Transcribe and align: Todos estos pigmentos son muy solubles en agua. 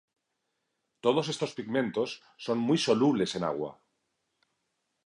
Todos 1.03 1.25
estos 1.33 1.53
pigmentos 1.57 2.23
son 2.45 2.57
muy 2.57 2.79
solubles 2.79 3.35
en 3.37 3.43
agua. 3.51 3.71